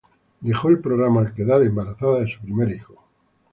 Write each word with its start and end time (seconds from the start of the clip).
Dejó 0.39 0.69
el 0.69 0.79
programa 0.79 1.21
al 1.21 1.31
quedar 1.31 1.61
embarazada 1.61 2.21
de 2.21 2.27
su 2.27 2.41
primer 2.41 2.71
hijo. 2.71 3.03